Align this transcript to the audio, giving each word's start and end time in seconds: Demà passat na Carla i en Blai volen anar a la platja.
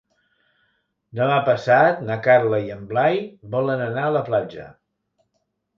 Demà 1.19 1.35
passat 1.51 2.01
na 2.09 2.17
Carla 2.29 2.63
i 2.69 2.75
en 2.79 2.83
Blai 2.95 3.23
volen 3.57 3.89
anar 3.91 4.09
a 4.09 4.17
la 4.19 4.29
platja. 4.33 4.69